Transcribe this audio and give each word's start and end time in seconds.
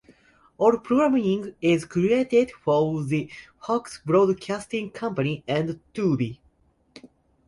All 0.57 0.79
programming 0.79 1.53
is 1.61 1.85
created 1.85 2.49
for 2.49 3.03
the 3.03 3.29
Fox 3.61 4.01
Broadcasting 4.03 4.89
Company 4.89 5.43
and 5.47 5.79
Tubi. 5.93 6.39